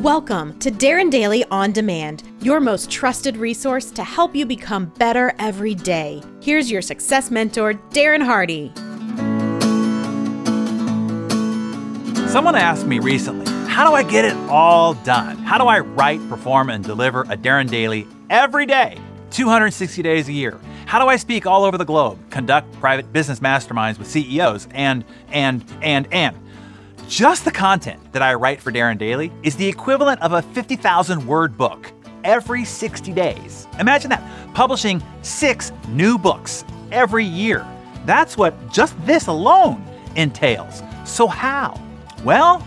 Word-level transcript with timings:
Welcome 0.00 0.58
to 0.60 0.70
Darren 0.70 1.10
Daily 1.10 1.44
On 1.50 1.72
Demand, 1.72 2.22
your 2.40 2.58
most 2.58 2.90
trusted 2.90 3.36
resource 3.36 3.90
to 3.90 4.02
help 4.02 4.34
you 4.34 4.46
become 4.46 4.86
better 4.86 5.34
every 5.38 5.74
day. 5.74 6.22
Here's 6.40 6.70
your 6.70 6.80
success 6.80 7.30
mentor, 7.30 7.74
Darren 7.90 8.24
Hardy. 8.24 8.72
Someone 12.30 12.54
asked 12.54 12.86
me 12.86 12.98
recently, 12.98 13.44
how 13.68 13.86
do 13.86 13.94
I 13.94 14.02
get 14.02 14.24
it 14.24 14.34
all 14.48 14.94
done? 14.94 15.36
How 15.36 15.58
do 15.58 15.64
I 15.64 15.80
write, 15.80 16.26
perform, 16.30 16.70
and 16.70 16.82
deliver 16.82 17.24
a 17.24 17.36
Darren 17.36 17.68
Daily 17.68 18.08
every 18.30 18.64
day, 18.64 18.96
260 19.32 20.00
days 20.00 20.30
a 20.30 20.32
year? 20.32 20.58
How 20.86 20.98
do 20.98 21.08
I 21.08 21.16
speak 21.16 21.46
all 21.46 21.62
over 21.62 21.76
the 21.76 21.84
globe, 21.84 22.18
conduct 22.30 22.72
private 22.80 23.12
business 23.12 23.40
masterminds 23.40 23.98
with 23.98 24.08
CEOs, 24.08 24.66
and, 24.70 25.04
and, 25.30 25.62
and, 25.82 26.08
and? 26.10 26.38
Just 27.10 27.44
the 27.44 27.50
content 27.50 28.12
that 28.12 28.22
I 28.22 28.34
write 28.34 28.60
for 28.60 28.70
Darren 28.70 28.96
Daily 28.96 29.32
is 29.42 29.56
the 29.56 29.66
equivalent 29.66 30.22
of 30.22 30.32
a 30.32 30.42
50,000 30.42 31.26
word 31.26 31.58
book 31.58 31.90
every 32.22 32.64
60 32.64 33.12
days. 33.12 33.66
Imagine 33.80 34.10
that, 34.10 34.22
publishing 34.54 35.02
six 35.22 35.72
new 35.88 36.16
books 36.16 36.64
every 36.92 37.24
year. 37.24 37.66
That's 38.06 38.36
what 38.36 38.54
just 38.70 38.94
this 39.06 39.26
alone 39.26 39.84
entails. 40.14 40.84
So, 41.04 41.26
how? 41.26 41.80
Well, 42.22 42.64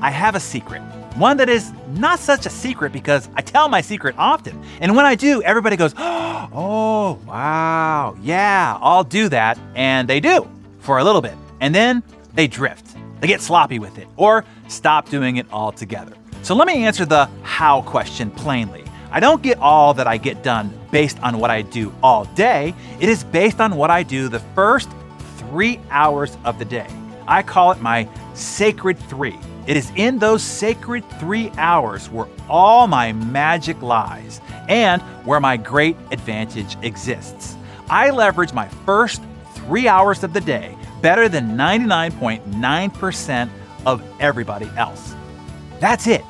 I 0.00 0.10
have 0.10 0.36
a 0.36 0.40
secret. 0.40 0.80
One 1.16 1.36
that 1.36 1.50
is 1.50 1.70
not 1.88 2.18
such 2.18 2.46
a 2.46 2.50
secret 2.50 2.94
because 2.94 3.28
I 3.34 3.42
tell 3.42 3.68
my 3.68 3.82
secret 3.82 4.14
often. 4.16 4.58
And 4.80 4.96
when 4.96 5.04
I 5.04 5.14
do, 5.16 5.42
everybody 5.42 5.76
goes, 5.76 5.92
Oh, 5.98 7.20
wow, 7.26 8.16
yeah, 8.22 8.78
I'll 8.80 9.04
do 9.04 9.28
that. 9.28 9.58
And 9.74 10.08
they 10.08 10.18
do 10.18 10.48
for 10.78 10.96
a 10.96 11.04
little 11.04 11.20
bit. 11.20 11.34
And 11.60 11.74
then 11.74 12.02
they 12.32 12.46
drift. 12.46 12.91
They 13.22 13.28
get 13.28 13.40
sloppy 13.40 13.78
with 13.78 13.98
it 13.98 14.08
or 14.16 14.44
stop 14.66 15.08
doing 15.08 15.36
it 15.36 15.46
altogether. 15.52 16.12
So 16.42 16.56
let 16.56 16.66
me 16.66 16.84
answer 16.84 17.06
the 17.06 17.30
how 17.44 17.82
question 17.82 18.32
plainly. 18.32 18.82
I 19.12 19.20
don't 19.20 19.40
get 19.40 19.58
all 19.58 19.94
that 19.94 20.08
I 20.08 20.16
get 20.16 20.42
done 20.42 20.76
based 20.90 21.22
on 21.22 21.38
what 21.38 21.48
I 21.48 21.62
do 21.62 21.94
all 22.02 22.24
day. 22.24 22.74
It 22.98 23.08
is 23.08 23.22
based 23.22 23.60
on 23.60 23.76
what 23.76 23.90
I 23.90 24.02
do 24.02 24.28
the 24.28 24.40
first 24.56 24.88
three 25.36 25.78
hours 25.90 26.36
of 26.44 26.58
the 26.58 26.64
day. 26.64 26.88
I 27.28 27.44
call 27.44 27.70
it 27.70 27.80
my 27.80 28.08
sacred 28.34 28.98
three. 28.98 29.38
It 29.68 29.76
is 29.76 29.92
in 29.94 30.18
those 30.18 30.42
sacred 30.42 31.08
three 31.20 31.52
hours 31.58 32.10
where 32.10 32.26
all 32.48 32.88
my 32.88 33.12
magic 33.12 33.80
lies 33.82 34.40
and 34.68 35.00
where 35.24 35.38
my 35.38 35.56
great 35.56 35.96
advantage 36.10 36.76
exists. 36.82 37.56
I 37.88 38.10
leverage 38.10 38.52
my 38.52 38.66
first 38.84 39.22
three 39.54 39.86
hours 39.86 40.24
of 40.24 40.32
the 40.32 40.40
day 40.40 40.74
better 41.02 41.28
than 41.28 41.56
99.9% 41.56 43.50
of 43.84 44.02
everybody 44.20 44.70
else. 44.76 45.14
That's 45.80 46.06
it. 46.06 46.24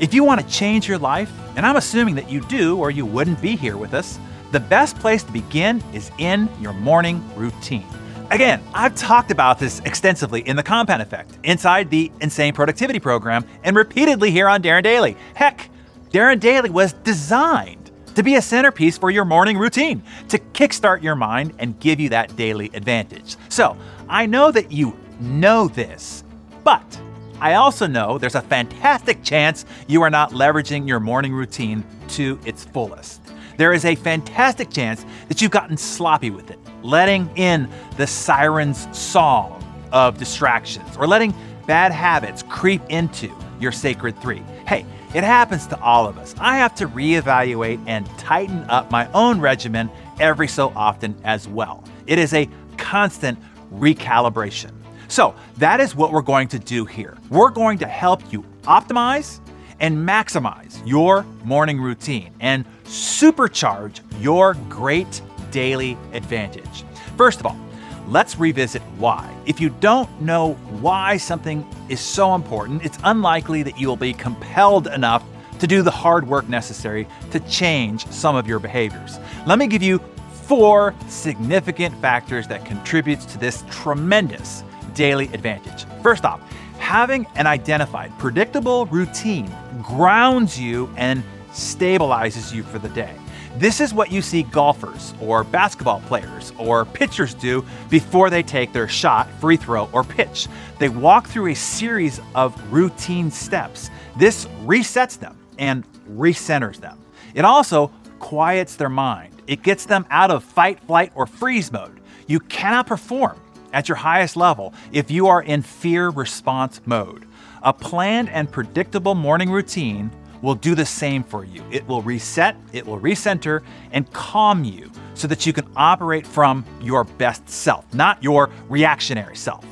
If 0.00 0.12
you 0.14 0.24
want 0.24 0.40
to 0.40 0.46
change 0.48 0.88
your 0.88 0.98
life, 0.98 1.30
and 1.56 1.64
I'm 1.64 1.76
assuming 1.76 2.14
that 2.16 2.30
you 2.30 2.40
do 2.42 2.78
or 2.78 2.90
you 2.90 3.06
wouldn't 3.06 3.40
be 3.40 3.56
here 3.56 3.76
with 3.76 3.94
us, 3.94 4.18
the 4.52 4.60
best 4.60 4.98
place 4.98 5.22
to 5.22 5.32
begin 5.32 5.82
is 5.92 6.10
in 6.18 6.48
your 6.60 6.72
morning 6.72 7.22
routine. 7.36 7.86
Again, 8.30 8.62
I've 8.74 8.94
talked 8.94 9.30
about 9.30 9.58
this 9.58 9.80
extensively 9.80 10.40
in 10.40 10.56
the 10.56 10.62
Compound 10.62 11.00
Effect, 11.00 11.38
inside 11.44 11.90
the 11.90 12.10
Insane 12.20 12.54
Productivity 12.54 12.98
Program, 12.98 13.44
and 13.62 13.76
repeatedly 13.76 14.30
here 14.30 14.48
on 14.48 14.62
Darren 14.62 14.82
Daily. 14.82 15.16
Heck, 15.34 15.70
Darren 16.10 16.40
Daily 16.40 16.70
was 16.70 16.92
designed 16.92 17.85
to 18.16 18.22
be 18.22 18.34
a 18.34 18.42
centerpiece 18.42 18.98
for 18.98 19.10
your 19.10 19.24
morning 19.24 19.56
routine, 19.56 20.02
to 20.28 20.38
kickstart 20.38 21.02
your 21.02 21.14
mind 21.14 21.54
and 21.58 21.78
give 21.78 22.00
you 22.00 22.08
that 22.08 22.34
daily 22.34 22.70
advantage. 22.74 23.36
So, 23.48 23.76
I 24.08 24.26
know 24.26 24.50
that 24.50 24.72
you 24.72 24.96
know 25.20 25.68
this, 25.68 26.24
but 26.64 27.00
I 27.40 27.54
also 27.54 27.86
know 27.86 28.18
there's 28.18 28.34
a 28.34 28.40
fantastic 28.40 29.22
chance 29.22 29.66
you 29.86 30.02
are 30.02 30.10
not 30.10 30.30
leveraging 30.30 30.88
your 30.88 31.00
morning 31.00 31.34
routine 31.34 31.84
to 32.08 32.40
its 32.44 32.64
fullest. 32.64 33.20
There 33.58 33.72
is 33.72 33.84
a 33.84 33.94
fantastic 33.94 34.70
chance 34.70 35.04
that 35.28 35.40
you've 35.42 35.50
gotten 35.50 35.76
sloppy 35.76 36.30
with 36.30 36.50
it, 36.50 36.58
letting 36.82 37.30
in 37.36 37.68
the 37.96 38.06
siren's 38.06 38.86
song 38.96 39.62
of 39.92 40.18
distractions 40.18 40.96
or 40.96 41.06
letting 41.06 41.34
bad 41.66 41.92
habits 41.92 42.42
creep 42.42 42.82
into 42.88 43.30
your 43.60 43.72
sacred 43.72 44.20
three. 44.20 44.42
Hey, 44.66 44.86
it 45.16 45.24
happens 45.24 45.66
to 45.68 45.80
all 45.80 46.06
of 46.06 46.18
us. 46.18 46.34
I 46.38 46.58
have 46.58 46.74
to 46.74 46.86
reevaluate 46.88 47.82
and 47.86 48.04
tighten 48.18 48.64
up 48.68 48.90
my 48.90 49.10
own 49.12 49.40
regimen 49.40 49.90
every 50.20 50.46
so 50.46 50.74
often 50.76 51.16
as 51.24 51.48
well. 51.48 51.82
It 52.06 52.18
is 52.18 52.34
a 52.34 52.50
constant 52.76 53.38
recalibration. 53.72 54.72
So, 55.08 55.34
that 55.56 55.80
is 55.80 55.94
what 55.94 56.12
we're 56.12 56.20
going 56.20 56.48
to 56.48 56.58
do 56.58 56.84
here. 56.84 57.16
We're 57.30 57.48
going 57.48 57.78
to 57.78 57.86
help 57.86 58.30
you 58.30 58.44
optimize 58.64 59.40
and 59.80 60.06
maximize 60.06 60.86
your 60.86 61.22
morning 61.44 61.80
routine 61.80 62.34
and 62.40 62.66
supercharge 62.84 64.00
your 64.22 64.52
great 64.68 65.22
daily 65.50 65.96
advantage. 66.12 66.84
First 67.16 67.40
of 67.40 67.46
all, 67.46 67.58
let's 68.06 68.38
revisit 68.38 68.82
why. 68.98 69.34
If 69.46 69.60
you 69.60 69.70
don't 69.70 70.08
know 70.20 70.54
why 70.80 71.16
something 71.16 71.66
is 71.88 72.00
so 72.00 72.34
important, 72.34 72.84
it's 72.84 72.98
unlikely 73.04 73.62
that 73.64 73.78
you 73.78 73.88
will 73.88 73.96
be 73.96 74.12
compelled 74.12 74.86
enough 74.88 75.24
to 75.58 75.66
do 75.66 75.82
the 75.82 75.90
hard 75.90 76.26
work 76.26 76.48
necessary 76.48 77.06
to 77.30 77.40
change 77.40 78.06
some 78.08 78.36
of 78.36 78.46
your 78.46 78.58
behaviors. 78.58 79.18
Let 79.46 79.58
me 79.58 79.66
give 79.66 79.82
you 79.82 79.98
four 80.44 80.94
significant 81.08 81.94
factors 82.00 82.46
that 82.48 82.64
contributes 82.64 83.24
to 83.26 83.38
this 83.38 83.64
tremendous 83.70 84.62
daily 84.94 85.26
advantage. 85.28 85.86
First 86.02 86.24
off, 86.24 86.40
having 86.78 87.26
an 87.34 87.46
identified 87.46 88.16
predictable 88.18 88.86
routine 88.86 89.52
grounds 89.82 90.58
you 90.58 90.92
and 90.96 91.22
stabilizes 91.50 92.54
you 92.54 92.62
for 92.62 92.78
the 92.78 92.88
day. 92.90 93.14
This 93.58 93.80
is 93.80 93.94
what 93.94 94.12
you 94.12 94.22
see 94.22 94.42
golfers 94.42 95.14
or 95.20 95.44
basketball 95.44 96.00
players 96.00 96.52
or 96.58 96.84
pitchers 96.84 97.34
do 97.34 97.64
before 97.90 98.30
they 98.30 98.42
take 98.42 98.72
their 98.72 98.88
shot, 98.88 99.28
free 99.40 99.56
throw, 99.56 99.88
or 99.92 100.04
pitch. 100.04 100.48
They 100.78 100.88
walk 100.88 101.26
through 101.26 101.52
a 101.52 101.54
series 101.54 102.20
of 102.34 102.72
routine 102.72 103.30
steps. 103.30 103.90
This 104.16 104.46
resets 104.64 105.18
them 105.18 105.38
and 105.58 105.84
recenters 106.10 106.80
them. 106.80 106.98
It 107.34 107.44
also 107.44 107.92
quiets 108.18 108.76
their 108.76 108.88
mind 108.88 109.36
it 109.46 109.62
gets 109.62 109.86
them 109.86 110.06
out 110.10 110.30
of 110.30 110.44
fight, 110.44 110.80
flight, 110.80 111.12
or 111.14 111.26
freeze 111.26 111.70
mode. 111.70 112.00
You 112.26 112.40
cannot 112.40 112.86
perform 112.86 113.40
at 113.72 113.88
your 113.88 113.96
highest 113.96 114.36
level 114.36 114.74
if 114.92 115.10
you 115.10 115.28
are 115.28 115.42
in 115.42 115.62
fear 115.62 116.10
response 116.10 116.80
mode. 116.84 117.26
A 117.62 117.72
planned 117.72 118.28
and 118.30 118.50
predictable 118.50 119.14
morning 119.14 119.50
routine 119.50 120.10
will 120.46 120.54
do 120.54 120.76
the 120.76 120.86
same 120.86 121.24
for 121.24 121.44
you. 121.44 121.60
It 121.72 121.88
will 121.88 122.02
reset, 122.02 122.54
it 122.72 122.86
will 122.86 123.00
recenter, 123.00 123.62
and 123.90 124.10
calm 124.12 124.62
you 124.62 124.92
so 125.14 125.26
that 125.26 125.44
you 125.44 125.52
can 125.52 125.66
operate 125.74 126.24
from 126.24 126.64
your 126.80 127.02
best 127.02 127.48
self, 127.48 127.92
not 127.92 128.22
your 128.22 128.50
reactionary 128.68 129.34
self. 129.34 129.66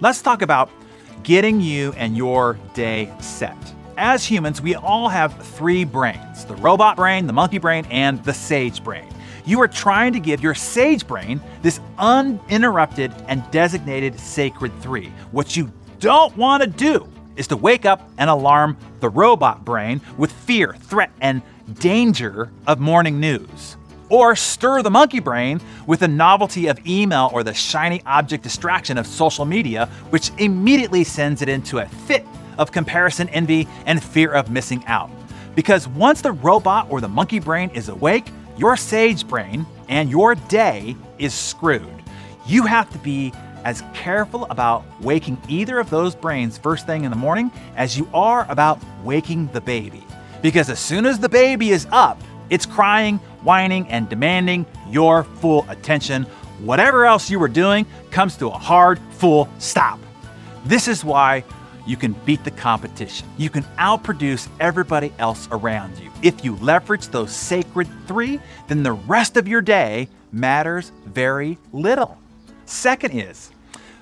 Let's 0.00 0.22
talk 0.22 0.40
about 0.40 0.70
getting 1.24 1.60
you 1.60 1.92
and 1.98 2.16
your 2.16 2.58
day 2.72 3.12
set. 3.20 3.54
As 3.98 4.24
humans, 4.24 4.62
we 4.62 4.74
all 4.74 5.10
have 5.10 5.38
three 5.46 5.84
brains 5.84 6.46
the 6.46 6.56
robot 6.56 6.96
brain, 6.96 7.26
the 7.26 7.32
monkey 7.34 7.58
brain, 7.58 7.84
and 7.90 8.24
the 8.24 8.32
sage 8.32 8.82
brain. 8.82 9.06
You 9.44 9.60
are 9.60 9.68
trying 9.68 10.14
to 10.14 10.20
give 10.20 10.42
your 10.42 10.54
sage 10.54 11.06
brain 11.06 11.38
this 11.60 11.80
uninterrupted 11.98 13.12
and 13.28 13.44
designated 13.50 14.18
sacred 14.18 14.72
three. 14.80 15.12
What 15.32 15.54
you 15.54 15.70
don't 16.00 16.34
want 16.34 16.62
to 16.62 16.68
do 16.68 17.12
is 17.36 17.46
to 17.48 17.56
wake 17.56 17.84
up 17.84 18.08
and 18.18 18.30
alarm 18.30 18.76
the 19.00 19.08
robot 19.08 19.64
brain 19.64 20.00
with 20.16 20.32
fear, 20.32 20.74
threat, 20.74 21.10
and 21.20 21.42
danger 21.74 22.50
of 22.66 22.80
morning 22.80 23.20
news. 23.20 23.76
Or 24.10 24.36
stir 24.36 24.82
the 24.82 24.90
monkey 24.90 25.20
brain 25.20 25.60
with 25.86 26.00
the 26.00 26.08
novelty 26.08 26.66
of 26.66 26.78
email 26.86 27.30
or 27.32 27.42
the 27.42 27.54
shiny 27.54 28.02
object 28.04 28.42
distraction 28.42 28.98
of 28.98 29.06
social 29.06 29.44
media, 29.44 29.86
which 30.10 30.30
immediately 30.38 31.04
sends 31.04 31.42
it 31.42 31.48
into 31.48 31.78
a 31.78 31.86
fit 31.86 32.24
of 32.58 32.70
comparison 32.70 33.28
envy 33.30 33.66
and 33.86 34.02
fear 34.02 34.32
of 34.32 34.50
missing 34.50 34.84
out. 34.86 35.10
Because 35.54 35.88
once 35.88 36.20
the 36.20 36.32
robot 36.32 36.86
or 36.90 37.00
the 37.00 37.08
monkey 37.08 37.38
brain 37.40 37.70
is 37.70 37.88
awake, 37.88 38.26
your 38.56 38.76
sage 38.76 39.26
brain 39.26 39.66
and 39.88 40.10
your 40.10 40.34
day 40.34 40.96
is 41.18 41.34
screwed. 41.34 42.02
You 42.46 42.66
have 42.66 42.90
to 42.90 42.98
be 42.98 43.32
as 43.64 43.82
careful 43.94 44.46
about 44.50 44.84
waking 45.00 45.40
either 45.48 45.78
of 45.78 45.90
those 45.90 46.14
brains 46.14 46.58
first 46.58 46.86
thing 46.86 47.04
in 47.04 47.10
the 47.10 47.16
morning 47.16 47.50
as 47.76 47.98
you 47.98 48.08
are 48.14 48.46
about 48.50 48.80
waking 49.02 49.48
the 49.48 49.60
baby. 49.60 50.04
Because 50.42 50.70
as 50.70 50.78
soon 50.78 51.06
as 51.06 51.18
the 51.18 51.28
baby 51.28 51.70
is 51.70 51.86
up, 51.90 52.20
it's 52.50 52.66
crying, 52.66 53.18
whining, 53.42 53.88
and 53.88 54.08
demanding 54.08 54.66
your 54.90 55.24
full 55.24 55.64
attention. 55.68 56.24
Whatever 56.60 57.06
else 57.06 57.30
you 57.30 57.38
were 57.38 57.48
doing 57.48 57.86
comes 58.10 58.36
to 58.36 58.48
a 58.48 58.58
hard, 58.58 59.00
full 59.12 59.48
stop. 59.58 59.98
This 60.66 60.86
is 60.86 61.04
why 61.04 61.44
you 61.86 61.96
can 61.96 62.12
beat 62.24 62.44
the 62.44 62.50
competition. 62.50 63.26
You 63.36 63.50
can 63.50 63.62
outproduce 63.78 64.48
everybody 64.60 65.12
else 65.18 65.48
around 65.50 65.98
you. 65.98 66.10
If 66.22 66.44
you 66.44 66.56
leverage 66.56 67.08
those 67.08 67.34
sacred 67.34 67.88
three, 68.06 68.40
then 68.68 68.82
the 68.82 68.92
rest 68.92 69.36
of 69.36 69.48
your 69.48 69.60
day 69.60 70.08
matters 70.32 70.92
very 71.06 71.58
little. 71.72 72.18
Second 72.66 73.12
is, 73.12 73.50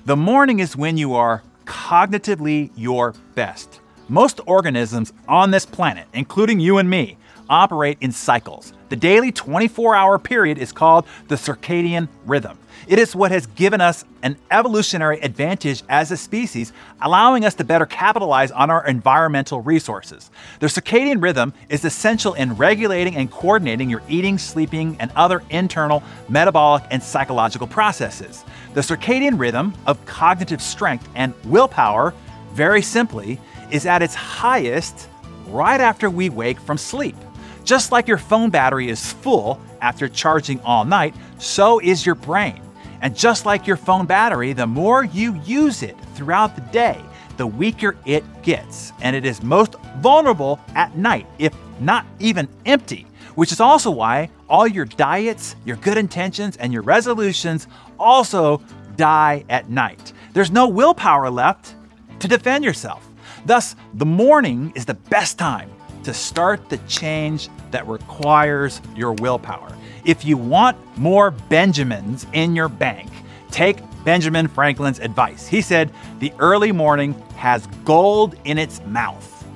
the 0.05 0.17
morning 0.17 0.59
is 0.59 0.75
when 0.75 0.97
you 0.97 1.15
are 1.15 1.43
cognitively 1.65 2.71
your 2.75 3.13
best. 3.35 3.79
Most 4.09 4.41
organisms 4.45 5.13
on 5.29 5.51
this 5.51 5.65
planet, 5.65 6.07
including 6.13 6.59
you 6.59 6.77
and 6.77 6.89
me, 6.89 7.17
operate 7.49 7.97
in 8.01 8.11
cycles. 8.11 8.73
The 8.89 8.97
daily 8.97 9.31
24 9.31 9.95
hour 9.95 10.19
period 10.19 10.57
is 10.57 10.73
called 10.73 11.05
the 11.29 11.35
circadian 11.35 12.09
rhythm. 12.25 12.57
It 12.85 12.99
is 12.99 13.15
what 13.15 13.31
has 13.31 13.45
given 13.45 13.79
us 13.79 14.03
an 14.23 14.35
evolutionary 14.51 15.19
advantage 15.21 15.83
as 15.87 16.11
a 16.11 16.17
species, 16.17 16.73
allowing 17.01 17.45
us 17.45 17.55
to 17.55 17.63
better 17.63 17.85
capitalize 17.85 18.51
on 18.51 18.69
our 18.69 18.85
environmental 18.85 19.61
resources. 19.61 20.31
The 20.59 20.67
circadian 20.67 21.23
rhythm 21.23 21.53
is 21.69 21.85
essential 21.85 22.33
in 22.33 22.55
regulating 22.55 23.15
and 23.15 23.31
coordinating 23.31 23.89
your 23.89 24.01
eating, 24.09 24.37
sleeping, 24.37 24.97
and 24.99 25.11
other 25.15 25.43
internal 25.49 26.03
metabolic 26.27 26.83
and 26.91 27.01
psychological 27.01 27.67
processes. 27.67 28.43
The 28.73 28.81
circadian 28.81 29.37
rhythm 29.37 29.73
of 29.85 30.03
cognitive 30.05 30.61
strength 30.61 31.07
and 31.13 31.33
willpower, 31.45 32.13
very 32.53 32.81
simply, 32.81 33.39
is 33.69 33.85
at 33.85 34.01
its 34.01 34.15
highest 34.15 35.07
right 35.47 35.79
after 35.79 36.09
we 36.09 36.29
wake 36.29 36.59
from 36.59 36.77
sleep. 36.77 37.15
Just 37.63 37.91
like 37.91 38.07
your 38.07 38.17
phone 38.17 38.49
battery 38.49 38.89
is 38.89 39.13
full 39.13 39.61
after 39.79 40.09
charging 40.09 40.59
all 40.61 40.85
night, 40.85 41.13
so 41.37 41.79
is 41.79 42.05
your 42.05 42.15
brain. 42.15 42.61
And 43.01 43.15
just 43.15 43.45
like 43.45 43.67
your 43.67 43.77
phone 43.77 44.05
battery, 44.05 44.53
the 44.53 44.65
more 44.65 45.03
you 45.03 45.35
use 45.45 45.83
it 45.83 45.95
throughout 46.15 46.55
the 46.55 46.61
day, 46.61 46.99
the 47.37 47.45
weaker 47.45 47.95
it 48.05 48.23
gets. 48.41 48.91
And 49.01 49.15
it 49.15 49.25
is 49.25 49.43
most 49.43 49.75
vulnerable 49.99 50.59
at 50.73 50.97
night, 50.97 51.27
if 51.37 51.53
not 51.79 52.05
even 52.19 52.47
empty, 52.65 53.05
which 53.35 53.51
is 53.51 53.59
also 53.59 53.91
why 53.91 54.29
all 54.53 54.67
your 54.67 54.85
diets, 54.85 55.55
your 55.65 55.77
good 55.77 55.97
intentions, 55.97 56.57
and 56.57 56.71
your 56.71 56.83
resolutions 56.83 57.67
also 57.99 58.61
die 58.95 59.43
at 59.49 59.67
night. 59.67 60.13
There's 60.33 60.51
no 60.51 60.67
willpower 60.67 61.31
left 61.31 61.73
to 62.19 62.27
defend 62.27 62.63
yourself. 62.63 63.09
Thus, 63.47 63.75
the 63.95 64.05
morning 64.05 64.71
is 64.75 64.85
the 64.85 64.93
best 64.93 65.39
time 65.39 65.71
to 66.03 66.13
start 66.13 66.69
the 66.69 66.77
change 66.87 67.49
that 67.71 67.87
requires 67.87 68.79
your 68.95 69.13
willpower. 69.13 69.75
If 70.05 70.23
you 70.23 70.37
want 70.37 70.77
more 70.99 71.31
Benjamins 71.31 72.27
in 72.33 72.55
your 72.55 72.69
bank, 72.69 73.09
take 73.49 73.79
Benjamin 74.03 74.47
Franklin's 74.47 74.99
advice. 74.99 75.47
He 75.47 75.61
said, 75.61 75.91
The 76.19 76.31
early 76.37 76.71
morning 76.71 77.13
has 77.37 77.65
gold 77.85 78.35
in 78.43 78.59
its 78.59 78.85
mouth. 78.85 79.47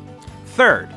Third, 0.56 0.90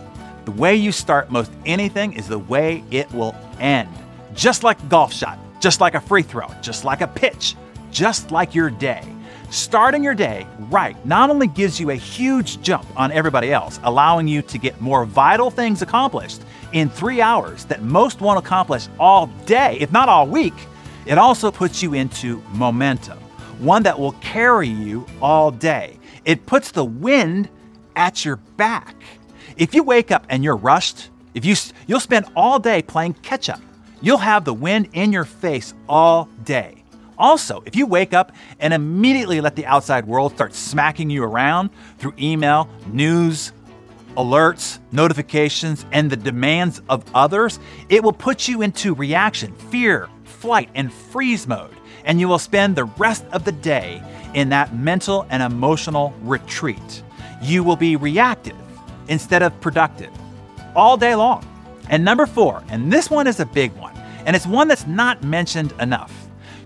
the 0.50 0.60
way 0.60 0.74
you 0.74 0.90
start 0.90 1.30
most 1.30 1.52
anything 1.64 2.12
is 2.12 2.26
the 2.26 2.38
way 2.38 2.82
it 2.90 3.12
will 3.12 3.36
end. 3.60 3.88
Just 4.34 4.64
like 4.64 4.82
a 4.82 4.86
golf 4.86 5.12
shot, 5.12 5.38
just 5.60 5.80
like 5.80 5.94
a 5.94 6.00
free 6.00 6.22
throw, 6.22 6.48
just 6.60 6.84
like 6.84 7.02
a 7.02 7.06
pitch, 7.06 7.54
just 7.92 8.32
like 8.32 8.52
your 8.52 8.68
day. 8.68 9.04
Starting 9.50 10.02
your 10.02 10.14
day 10.14 10.48
right 10.68 10.96
not 11.06 11.30
only 11.30 11.46
gives 11.46 11.78
you 11.78 11.90
a 11.90 11.94
huge 11.94 12.60
jump 12.62 12.84
on 12.96 13.12
everybody 13.12 13.52
else, 13.52 13.78
allowing 13.84 14.26
you 14.26 14.42
to 14.42 14.58
get 14.58 14.80
more 14.80 15.04
vital 15.04 15.52
things 15.52 15.82
accomplished 15.82 16.42
in 16.72 16.88
three 16.88 17.20
hours 17.20 17.64
that 17.66 17.82
most 17.82 18.20
won't 18.20 18.38
accomplish 18.38 18.88
all 18.98 19.28
day, 19.46 19.76
if 19.78 19.92
not 19.92 20.08
all 20.08 20.26
week, 20.26 20.54
it 21.06 21.16
also 21.16 21.52
puts 21.52 21.80
you 21.80 21.94
into 21.94 22.42
momentum, 22.54 23.18
one 23.60 23.84
that 23.84 23.96
will 23.96 24.12
carry 24.14 24.68
you 24.68 25.06
all 25.22 25.52
day. 25.52 25.96
It 26.24 26.44
puts 26.46 26.72
the 26.72 26.84
wind 26.84 27.48
at 27.94 28.24
your 28.24 28.36
back. 28.56 28.96
If 29.56 29.74
you 29.74 29.82
wake 29.82 30.10
up 30.10 30.26
and 30.28 30.42
you're 30.44 30.56
rushed, 30.56 31.10
if 31.34 31.44
you 31.44 31.54
you'll 31.86 32.00
spend 32.00 32.26
all 32.34 32.58
day 32.58 32.82
playing 32.82 33.14
catch 33.14 33.48
up. 33.48 33.60
You'll 34.02 34.18
have 34.18 34.44
the 34.44 34.54
wind 34.54 34.88
in 34.94 35.12
your 35.12 35.24
face 35.24 35.74
all 35.88 36.28
day. 36.44 36.82
Also, 37.18 37.62
if 37.66 37.76
you 37.76 37.86
wake 37.86 38.14
up 38.14 38.32
and 38.60 38.72
immediately 38.72 39.42
let 39.42 39.54
the 39.54 39.66
outside 39.66 40.06
world 40.06 40.32
start 40.32 40.54
smacking 40.54 41.10
you 41.10 41.22
around 41.22 41.68
through 41.98 42.14
email, 42.18 42.66
news, 42.86 43.52
alerts, 44.16 44.78
notifications, 44.90 45.84
and 45.92 46.10
the 46.10 46.16
demands 46.16 46.80
of 46.88 47.04
others, 47.14 47.60
it 47.90 48.02
will 48.02 48.12
put 48.12 48.48
you 48.48 48.62
into 48.62 48.94
reaction, 48.94 49.52
fear, 49.70 50.08
flight, 50.24 50.70
and 50.74 50.90
freeze 50.90 51.46
mode. 51.46 51.76
And 52.06 52.18
you 52.18 52.26
will 52.26 52.38
spend 52.38 52.74
the 52.74 52.84
rest 52.84 53.26
of 53.32 53.44
the 53.44 53.52
day 53.52 54.02
in 54.32 54.48
that 54.48 54.74
mental 54.74 55.26
and 55.28 55.42
emotional 55.42 56.14
retreat. 56.22 57.02
You 57.42 57.62
will 57.62 57.76
be 57.76 57.96
reactive 57.96 58.56
instead 59.10 59.42
of 59.42 59.60
productive 59.60 60.10
all 60.74 60.96
day 60.96 61.14
long. 61.14 61.46
And 61.90 62.02
number 62.02 62.24
four, 62.24 62.64
and 62.68 62.90
this 62.90 63.10
one 63.10 63.26
is 63.26 63.40
a 63.40 63.46
big 63.46 63.72
one, 63.72 63.94
and 64.24 64.34
it's 64.34 64.46
one 64.46 64.68
that's 64.68 64.86
not 64.86 65.22
mentioned 65.22 65.72
enough 65.80 66.20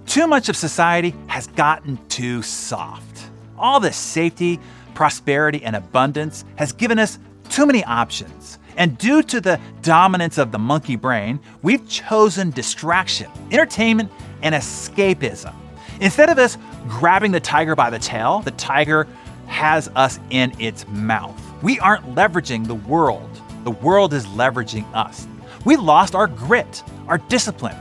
too 0.07 0.27
much 0.27 0.49
of 0.49 0.57
society 0.57 1.15
has 1.27 1.47
gotten 1.49 1.99
too 2.09 2.43
soft. 2.43 3.31
All 3.57 3.81
this 3.81 3.97
safety, 3.97 4.61
prosperity, 4.95 5.63
and 5.65 5.75
abundance 5.77 6.45
has 6.57 6.73
given 6.73 6.99
us 6.99 7.19
too 7.49 7.67
many 7.67 7.85
options. 7.85 8.59
And 8.77 8.99
due 8.99 9.23
to 9.23 9.41
the 9.41 9.61
dominance 9.83 10.39
of 10.39 10.51
the 10.51 10.59
monkey 10.59 10.97
brain, 10.97 11.39
we've 11.63 11.89
chosen 11.89 12.51
distraction, 12.51 13.31
entertainment, 13.51 14.11
and 14.43 14.55
escapism. 14.55 15.55
Instead 16.01 16.29
of 16.29 16.39
us 16.39 16.59
grabbing 16.89 17.31
the 17.33 17.41
tiger 17.41 17.77
by 17.77 17.89
the 17.89 17.99
tail, 17.99 18.41
the 18.41 18.51
tiger 18.53 19.07
has 19.47 19.89
us 19.95 20.19
in 20.31 20.53
its 20.59 20.87
mouth. 20.89 21.41
We 21.65 21.81
aren't 21.81 22.15
leveraging 22.15 22.69
the 22.69 22.77
world, 22.77 23.43
the 23.65 23.73
world 23.73 24.15
is 24.15 24.27
leveraging 24.27 24.87
us. 24.95 25.27
We 25.65 25.77
lost 25.77 26.15
our 26.15 26.29
grit, 26.29 26.85
our 27.09 27.19
discipline, 27.19 27.77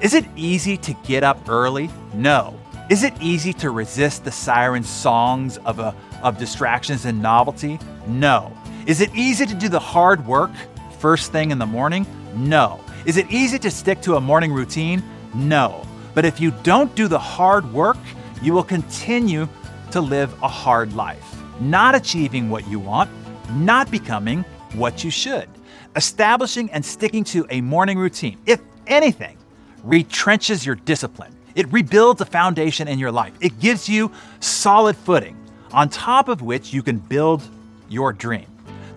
is 0.00 0.14
it 0.14 0.26
easy 0.36 0.76
to 0.76 0.94
get 1.04 1.24
up 1.24 1.48
early? 1.48 1.90
No. 2.14 2.56
Is 2.88 3.02
it 3.02 3.12
easy 3.20 3.52
to 3.54 3.70
resist 3.70 4.24
the 4.24 4.30
siren 4.30 4.84
songs 4.84 5.58
of, 5.58 5.80
a, 5.80 5.92
of 6.22 6.38
distractions 6.38 7.04
and 7.04 7.20
novelty? 7.20 7.80
No. 8.06 8.56
Is 8.86 9.00
it 9.00 9.12
easy 9.12 9.44
to 9.44 9.54
do 9.54 9.68
the 9.68 9.80
hard 9.80 10.24
work 10.24 10.52
first 11.00 11.32
thing 11.32 11.50
in 11.50 11.58
the 11.58 11.66
morning? 11.66 12.06
No. 12.36 12.78
Is 13.06 13.16
it 13.16 13.28
easy 13.28 13.58
to 13.58 13.72
stick 13.72 14.00
to 14.02 14.14
a 14.14 14.20
morning 14.20 14.52
routine? 14.52 15.02
No. 15.34 15.84
But 16.14 16.24
if 16.24 16.40
you 16.40 16.52
don't 16.62 16.94
do 16.94 17.08
the 17.08 17.18
hard 17.18 17.72
work, 17.72 17.98
you 18.40 18.52
will 18.52 18.62
continue 18.62 19.48
to 19.90 20.00
live 20.00 20.32
a 20.44 20.48
hard 20.48 20.94
life, 20.94 21.42
not 21.60 21.96
achieving 21.96 22.50
what 22.50 22.68
you 22.68 22.78
want, 22.78 23.10
not 23.50 23.90
becoming 23.90 24.44
what 24.74 25.04
you 25.04 25.10
should. 25.10 25.48
Establishing 25.96 26.70
and 26.70 26.84
sticking 26.84 27.24
to 27.24 27.46
a 27.50 27.60
morning 27.60 27.98
routine, 27.98 28.38
if 28.46 28.60
anything, 28.86 29.36
retrenches 29.84 30.64
your 30.64 30.74
discipline. 30.74 31.34
It 31.54 31.72
rebuilds 31.72 32.20
a 32.20 32.26
foundation 32.26 32.88
in 32.88 32.98
your 32.98 33.10
life. 33.10 33.32
It 33.40 33.58
gives 33.58 33.88
you 33.88 34.12
solid 34.40 34.96
footing 34.96 35.36
on 35.72 35.88
top 35.88 36.28
of 36.28 36.42
which 36.42 36.72
you 36.72 36.82
can 36.82 36.98
build 36.98 37.42
your 37.88 38.12
dream. 38.12 38.46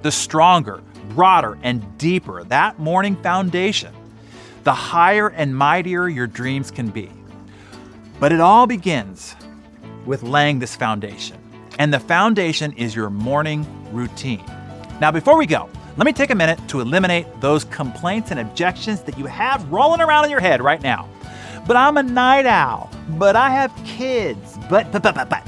The 0.01 0.11
stronger, 0.11 0.81
broader, 1.09 1.57
and 1.63 1.97
deeper 1.97 2.43
that 2.45 2.79
morning 2.79 3.15
foundation, 3.17 3.93
the 4.63 4.73
higher 4.73 5.29
and 5.29 5.55
mightier 5.55 6.07
your 6.07 6.27
dreams 6.27 6.69
can 6.71 6.89
be. 6.89 7.09
But 8.19 8.31
it 8.31 8.39
all 8.39 8.67
begins 8.67 9.35
with 10.05 10.21
laying 10.21 10.59
this 10.59 10.75
foundation. 10.75 11.40
And 11.81 11.91
the 11.91 11.99
foundation 11.99 12.73
is 12.73 12.95
your 12.95 13.09
morning 13.09 13.65
routine. 13.91 14.45
Now, 14.99 15.09
before 15.09 15.35
we 15.35 15.47
go, 15.47 15.67
let 15.97 16.05
me 16.05 16.13
take 16.13 16.29
a 16.29 16.35
minute 16.35 16.59
to 16.67 16.79
eliminate 16.79 17.25
those 17.41 17.63
complaints 17.63 18.29
and 18.29 18.39
objections 18.39 19.01
that 19.01 19.17
you 19.17 19.25
have 19.25 19.67
rolling 19.71 19.99
around 19.99 20.25
in 20.25 20.29
your 20.29 20.41
head 20.41 20.61
right 20.61 20.79
now. 20.83 21.09
But 21.65 21.77
I'm 21.77 21.97
a 21.97 22.03
night 22.03 22.45
owl, 22.45 22.91
but 23.17 23.35
I 23.35 23.49
have 23.49 23.73
kids, 23.83 24.59
but, 24.69 24.91
but, 24.91 25.01
but, 25.01 25.15
but, 25.15 25.27
but. 25.27 25.43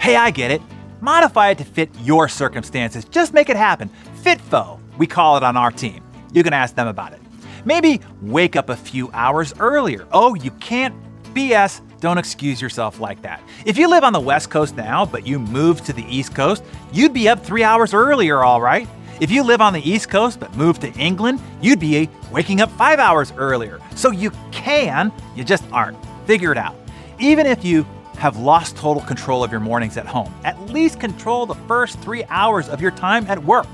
Hey, 0.00 0.16
I 0.16 0.30
get 0.30 0.50
it. 0.50 0.62
Modify 1.02 1.50
it 1.50 1.58
to 1.58 1.64
fit 1.64 1.90
your 2.00 2.26
circumstances. 2.26 3.04
Just 3.04 3.34
make 3.34 3.50
it 3.50 3.56
happen. 3.56 3.90
FitFo, 4.22 4.80
we 4.96 5.06
call 5.06 5.36
it 5.36 5.42
on 5.42 5.58
our 5.58 5.70
team. 5.70 6.02
You 6.32 6.42
can 6.42 6.54
ask 6.54 6.74
them 6.74 6.88
about 6.88 7.12
it. 7.12 7.20
Maybe 7.66 8.00
wake 8.22 8.56
up 8.56 8.70
a 8.70 8.76
few 8.76 9.10
hours 9.12 9.52
earlier. 9.60 10.08
Oh, 10.10 10.34
you 10.36 10.52
can't 10.52 10.94
BS. 11.34 11.82
Don't 12.00 12.18
excuse 12.18 12.60
yourself 12.60 13.00
like 13.00 13.22
that. 13.22 13.42
If 13.64 13.78
you 13.78 13.88
live 13.88 14.04
on 14.04 14.12
the 14.12 14.20
West 14.20 14.50
Coast 14.50 14.76
now, 14.76 15.06
but 15.06 15.26
you 15.26 15.38
moved 15.38 15.86
to 15.86 15.92
the 15.92 16.04
East 16.04 16.34
Coast, 16.34 16.62
you'd 16.92 17.14
be 17.14 17.28
up 17.28 17.44
three 17.44 17.62
hours 17.62 17.94
earlier, 17.94 18.44
all 18.44 18.60
right? 18.60 18.86
If 19.18 19.30
you 19.30 19.42
live 19.42 19.62
on 19.62 19.72
the 19.72 19.88
East 19.88 20.10
Coast 20.10 20.38
but 20.38 20.54
moved 20.56 20.82
to 20.82 20.92
England, 20.92 21.40
you'd 21.62 21.80
be 21.80 22.10
waking 22.30 22.60
up 22.60 22.70
five 22.72 22.98
hours 22.98 23.32
earlier. 23.38 23.80
So 23.94 24.10
you 24.10 24.30
can, 24.52 25.10
you 25.34 25.42
just 25.42 25.64
aren't. 25.72 25.96
Figure 26.26 26.52
it 26.52 26.58
out. 26.58 26.76
Even 27.18 27.46
if 27.46 27.64
you 27.64 27.86
have 28.18 28.36
lost 28.36 28.76
total 28.76 29.02
control 29.02 29.42
of 29.42 29.50
your 29.50 29.60
mornings 29.60 29.96
at 29.96 30.06
home, 30.06 30.34
at 30.44 30.60
least 30.66 31.00
control 31.00 31.46
the 31.46 31.54
first 31.66 31.98
three 32.00 32.24
hours 32.28 32.68
of 32.68 32.80
your 32.82 32.90
time 32.90 33.26
at 33.28 33.42
work. 33.42 33.68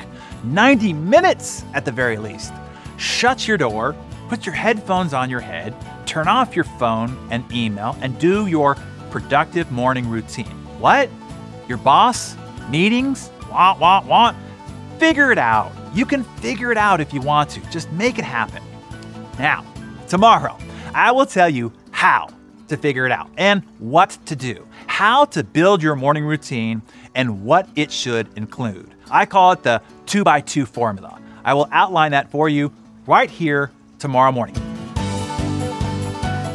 90 0.44 0.92
minutes 0.92 1.64
at 1.74 1.84
the 1.84 1.92
very 1.92 2.18
least. 2.18 2.52
Shut 2.96 3.48
your 3.48 3.56
door, 3.56 3.96
put 4.32 4.46
your 4.46 4.54
headphones 4.54 5.12
on 5.12 5.28
your 5.28 5.40
head, 5.40 5.74
turn 6.06 6.26
off 6.26 6.56
your 6.56 6.64
phone 6.64 7.14
and 7.30 7.44
email, 7.52 7.94
and 8.00 8.18
do 8.18 8.46
your 8.46 8.78
productive 9.10 9.70
morning 9.70 10.08
routine. 10.08 10.46
What? 10.80 11.10
Your 11.68 11.76
boss? 11.76 12.34
Meetings? 12.70 13.30
Want, 13.50 13.78
want, 13.78 14.06
want? 14.06 14.36
Figure 14.98 15.32
it 15.32 15.36
out. 15.36 15.70
You 15.92 16.06
can 16.06 16.24
figure 16.24 16.72
it 16.72 16.78
out 16.78 16.98
if 16.98 17.12
you 17.12 17.20
want 17.20 17.50
to. 17.50 17.60
Just 17.70 17.92
make 17.92 18.18
it 18.18 18.24
happen. 18.24 18.62
Now, 19.38 19.66
tomorrow, 20.08 20.56
I 20.94 21.12
will 21.12 21.26
tell 21.26 21.50
you 21.50 21.70
how 21.90 22.30
to 22.68 22.78
figure 22.78 23.04
it 23.04 23.12
out 23.12 23.28
and 23.36 23.62
what 23.80 24.16
to 24.24 24.34
do, 24.34 24.66
how 24.86 25.26
to 25.26 25.44
build 25.44 25.82
your 25.82 25.94
morning 25.94 26.24
routine, 26.24 26.80
and 27.14 27.44
what 27.44 27.68
it 27.76 27.92
should 27.92 28.28
include. 28.38 28.94
I 29.10 29.26
call 29.26 29.52
it 29.52 29.62
the 29.62 29.82
2 30.06 30.24
by 30.24 30.40
2 30.40 30.64
formula. 30.64 31.20
I 31.44 31.52
will 31.52 31.68
outline 31.70 32.12
that 32.12 32.30
for 32.30 32.48
you 32.48 32.72
right 33.06 33.28
here 33.28 33.70
tomorrow 34.02 34.32
morning. 34.32 34.56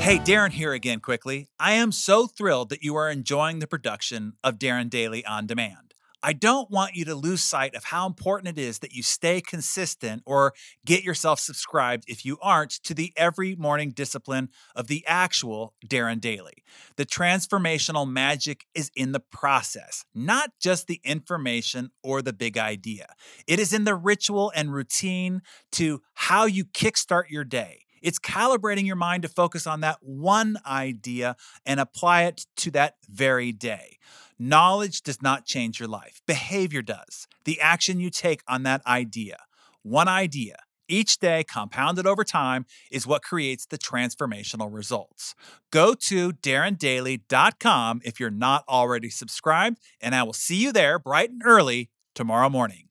Hey, 0.01 0.20
Darren 0.20 0.51
here 0.51 0.74
again 0.74 1.00
quickly. 1.00 1.48
I 1.58 1.74
am 1.74 1.94
so 1.94 2.27
thrilled 2.27 2.70
that 2.70 2.84
you 2.84 2.96
are 2.98 3.10
enjoying 3.10 3.60
the 3.60 3.68
production 3.68 4.34
of 4.44 4.60
Darren 4.60 4.89
Daily 4.89 5.25
On 5.25 5.48
Demand. 5.48 5.87
I 6.27 6.34
don't 6.34 6.69
want 6.69 6.93
you 6.93 7.05
to 7.05 7.15
lose 7.15 7.41
sight 7.41 7.74
of 7.74 7.86
how 7.86 8.05
important 8.05 8.57
it 8.57 8.62
is 8.62 8.79
that 8.79 8.91
you 8.91 9.01
stay 9.01 9.39
consistent 9.39 10.24
or 10.25 10.53
get 10.86 11.01
yourself 11.01 11.39
subscribed 11.39 12.03
if 12.05 12.25
you 12.25 12.38
aren't 12.41 12.72
to 12.84 12.93
the 12.93 13.13
every 13.15 13.55
morning 13.55 13.91
discipline 13.91 14.50
of 14.75 14.88
the 14.88 15.05
actual 15.07 15.74
Darren 15.88 16.19
Daily. 16.19 16.65
The 16.98 17.05
transformational 17.05 18.05
magic 18.05 18.65
is 18.75 18.91
in 18.93 19.13
the 19.13 19.22
process, 19.22 20.03
not 20.13 20.51
just 20.60 20.88
the 20.88 21.00
information 21.05 21.91
or 22.03 22.22
the 22.22 22.34
big 22.34 22.57
idea. 22.57 23.13
It 23.48 23.57
is 23.57 23.72
in 23.72 23.86
the 23.86 23.96
ritual 23.96 24.51
and 24.53 24.74
routine 24.74 25.43
to 25.72 26.01
how 26.13 26.43
you 26.43 26.65
kickstart 26.65 27.29
your 27.29 27.46
day. 27.46 27.86
It's 28.01 28.19
calibrating 28.19 28.86
your 28.86 28.96
mind 28.98 29.24
to 29.24 29.29
focus 29.29 29.65
on 29.65 29.79
that 29.81 29.98
one 30.01 30.57
idea 30.65 31.38
and 31.65 31.79
apply 31.79 32.24
it 32.24 32.46
to 32.57 32.72
that 32.72 32.96
very 33.10 33.51
day. 33.53 33.98
Knowledge 34.39 35.01
does 35.01 35.22
not 35.22 35.46
change 35.46 35.79
your 35.79 35.89
life, 35.89 36.22
behavior 36.27 36.84
does. 36.84 37.27
The 37.46 37.60
action 37.60 38.00
you 38.00 38.12
take 38.12 38.41
on 38.48 38.63
that 38.63 38.86
idea, 38.86 39.38
one 39.82 40.08
idea, 40.08 40.58
each 40.88 41.17
day 41.17 41.44
compounded 41.44 42.06
over 42.06 42.24
time 42.24 42.65
is 42.91 43.08
what 43.08 43.24
creates 43.24 43.65
the 43.65 43.77
transformational 43.77 44.72
results. 44.72 45.34
Go 45.72 45.94
to 45.96 46.34
darrendaily.com 46.34 48.01
if 48.06 48.20
you're 48.20 48.29
not 48.29 48.63
already 48.70 49.10
subscribed, 49.10 49.79
and 50.00 50.13
I 50.13 50.24
will 50.24 50.34
see 50.34 50.58
you 50.58 50.72
there 50.72 51.00
bright 51.00 51.32
and 51.32 51.41
early 51.44 51.89
tomorrow 52.13 52.50
morning. 52.50 52.87